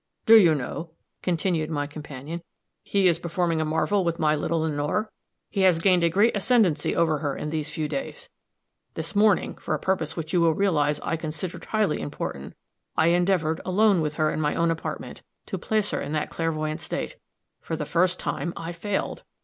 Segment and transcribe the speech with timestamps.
[0.25, 0.89] "Do you know,"
[1.21, 2.41] continued my companion,
[2.81, 5.11] "he is performing a marvel with my little Lenore?
[5.51, 8.27] He has gained a great ascendancy over her in these few days.
[8.95, 12.55] This morning, for a purpose which you will realize I considered highly important,
[12.97, 16.81] I endeavored, alone with her in my own apartment, to place her in the clairvoyant
[16.81, 17.17] state.
[17.61, 19.21] For the first time, I failed.